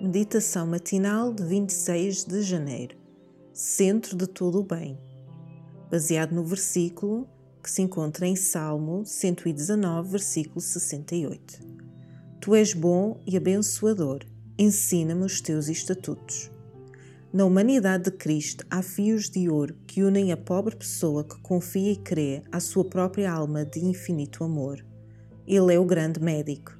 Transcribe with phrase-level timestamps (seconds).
[0.00, 2.96] Meditação matinal de 26 de janeiro.
[3.52, 4.96] Centro de todo o bem.
[5.90, 7.28] Baseado no versículo
[7.60, 11.58] que se encontra em Salmo 119, versículo 68.
[12.40, 14.20] Tu és bom e abençoador,
[14.56, 16.48] ensina-me os teus estatutos.
[17.32, 21.90] Na humanidade de Cristo há fios de ouro que unem a pobre pessoa que confia
[21.90, 24.86] e crê à sua própria alma de infinito amor.
[25.44, 26.77] Ele é o grande médico.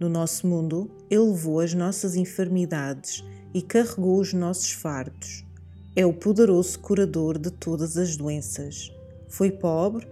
[0.00, 3.22] No nosso mundo, Ele levou as nossas enfermidades
[3.52, 5.44] e carregou os nossos fardos.
[5.94, 8.90] É o poderoso curador de todas as doenças.
[9.28, 10.08] Foi pobre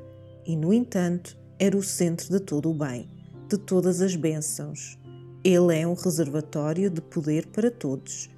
[0.46, 3.08] e, no entanto, era o centro de todo o bem,
[3.48, 4.98] de todas as bênçãos.
[5.42, 8.28] Ele é um reservatório de poder para todos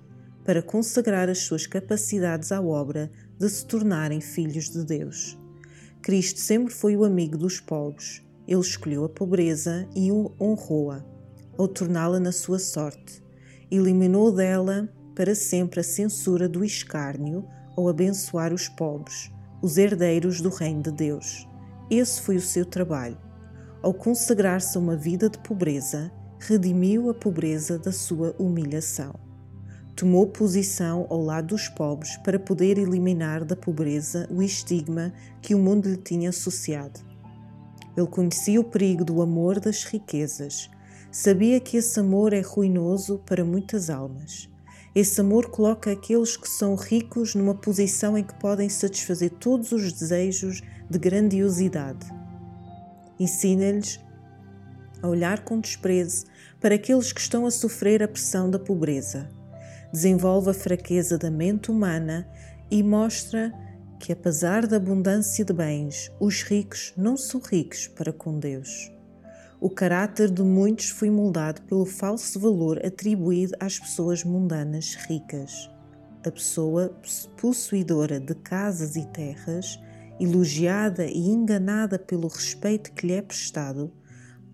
[0.44, 5.38] para consagrar as suas capacidades à obra de se tornarem filhos de Deus.
[6.02, 8.22] Cristo sempre foi o amigo dos pobres.
[8.48, 11.04] Ele escolheu a pobreza e honrou-a,
[11.60, 13.22] ao torná-la na sua sorte.
[13.70, 17.44] Eliminou dela para sempre a censura do escárnio
[17.76, 21.46] ao abençoar os pobres, os herdeiros do reino de Deus.
[21.90, 23.18] Esse foi o seu trabalho.
[23.82, 29.14] Ao consagrar-se a uma vida de pobreza, redimiu a pobreza da sua humilhação
[30.00, 35.58] tomou posição ao lado dos pobres para poder eliminar da pobreza o estigma que o
[35.58, 37.00] mundo lhe tinha associado.
[37.94, 40.70] Ele conhecia o perigo do amor das riquezas.
[41.10, 44.48] Sabia que esse amor é ruinoso para muitas almas.
[44.94, 49.92] Esse amor coloca aqueles que são ricos numa posição em que podem satisfazer todos os
[49.92, 52.06] desejos de grandiosidade.
[53.18, 54.00] Ensina-lhes
[55.02, 56.26] a olhar com desprezo
[56.60, 59.28] para aqueles que estão a sofrer a pressão da pobreza
[59.92, 62.28] desenvolve a fraqueza da mente humana
[62.70, 63.52] e mostra
[63.98, 68.90] que, apesar da abundância de bens, os ricos não são ricos para com Deus.
[69.62, 75.70] O caráter de muitos foi moldado pelo falso valor atribuído às pessoas mundanas ricas.
[76.24, 76.98] A pessoa
[77.36, 79.78] possuidora de casas e terras,
[80.18, 83.92] elogiada e enganada pelo respeito que lhe é prestado,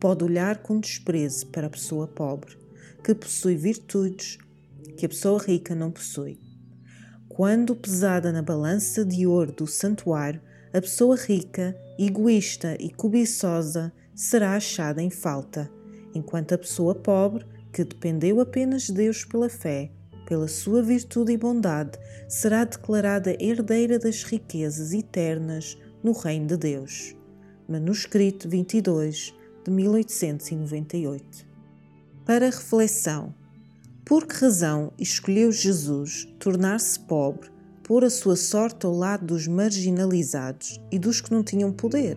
[0.01, 2.59] pode olhar com desprezo para a pessoa pobre,
[3.05, 4.39] que possui virtudes,
[4.97, 6.41] que a pessoa rica não possui.
[7.29, 10.41] Quando pesada na balança de ouro do santuário,
[10.73, 15.71] a pessoa rica, egoísta e cobiçosa será achada em falta,
[16.15, 19.91] enquanto a pessoa pobre, que dependeu apenas de Deus pela fé,
[20.27, 27.15] pela sua virtude e bondade, será declarada herdeira das riquezas eternas no Reino de Deus.
[27.69, 29.35] Manuscrito 22,
[29.65, 31.47] de 1898.
[32.25, 33.35] Para reflexão,
[34.05, 37.51] por que razão escolheu Jesus tornar-se pobre,
[37.83, 42.17] pôr a sua sorte ao lado dos marginalizados e dos que não tinham poder?